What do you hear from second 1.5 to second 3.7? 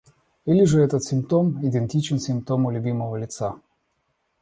идентичен симптому любимого лица.